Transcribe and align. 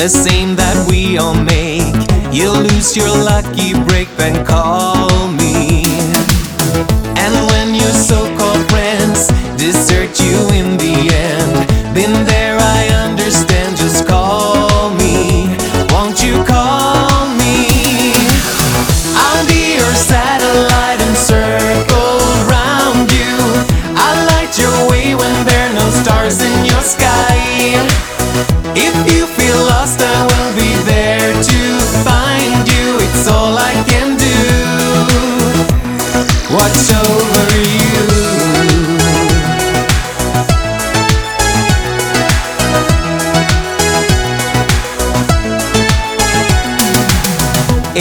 the 0.00 0.08
same 0.08 0.56
that 0.56 0.88
we 0.90 1.18
all 1.18 1.34
make. 1.34 1.92
You 2.32 2.50
lose 2.50 2.96
your 2.96 3.08
lucky 3.08 3.74
break, 3.84 4.08
then 4.16 4.46
call. 4.46 4.99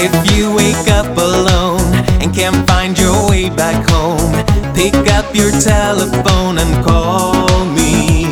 If 0.02 0.32
you 0.32 0.56
wake 0.56 0.88
up 0.88 1.18
alone 1.18 1.94
and 2.22 2.34
can't 2.34 2.66
find 2.66 2.98
your 2.98 3.30
way 3.30 3.50
back 3.50 3.90
home, 3.90 4.32
pick 4.74 4.96
up 5.12 5.36
your 5.36 5.52
telephone 5.52 6.58
and 6.58 6.86
call 6.86 7.66
me. 7.66 8.24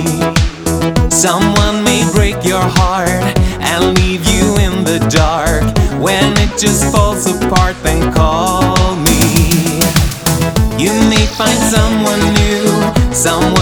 Someone 1.09 1.83
may 1.83 2.09
break 2.13 2.45
your 2.45 2.63
heart 2.63 3.35
and 3.59 3.97
leave 3.99 4.25
you 4.31 4.55
in 4.63 4.85
the 4.85 4.99
dark. 5.11 5.63
When 6.01 6.31
it 6.37 6.57
just 6.57 6.89
falls 6.89 7.27
apart, 7.27 7.75
then 7.83 8.13
call 8.13 8.95
me. 8.95 9.19
You 10.79 10.93
may 11.11 11.25
find 11.35 11.59
someone 11.75 12.23
new, 12.39 13.13
someone. 13.13 13.56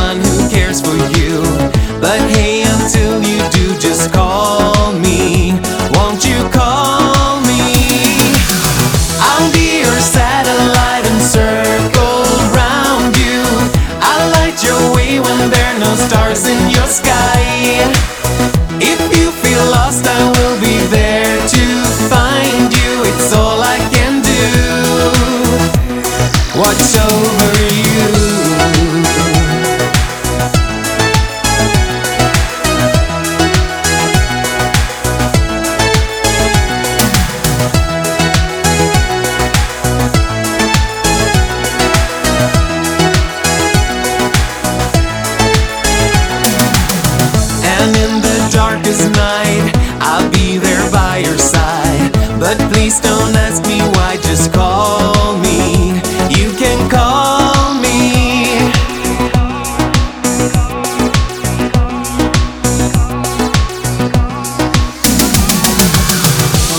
this 48.85 49.03
night. 49.18 49.72
I'll 50.00 50.29
be 50.29 50.57
there 50.59 50.90
by 50.91 51.18
your 51.18 51.40
side. 51.40 52.12
But 52.40 52.57
please 52.72 53.00
don't 53.00 53.35
ask 53.35 53.66
me 53.66 53.79
why 53.96 54.18
Just 54.22 54.53
call 54.53 55.38
me. 55.40 55.97
You 56.29 56.53
can 56.53 56.90
call 56.90 57.74
me. 57.81 58.59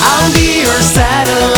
I'll 0.09 0.33
be 0.33 0.63
your 0.63 0.81
satellite. 0.81 1.56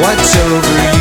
what's 0.00 0.36
over 0.36 0.93